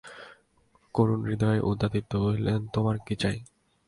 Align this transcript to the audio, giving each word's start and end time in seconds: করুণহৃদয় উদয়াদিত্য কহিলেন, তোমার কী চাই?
করুণহৃদয় 0.95 1.59
উদয়াদিত্য 1.61 2.11
কহিলেন, 2.19 2.59
তোমার 2.67 2.95
কী 3.05 3.15
চাই? 3.15 3.37